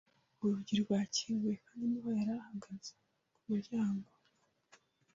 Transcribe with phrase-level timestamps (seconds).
[0.43, 2.91] Urugi rwakinguye kandi niho yari, ahagaze
[3.37, 4.09] ku muryango.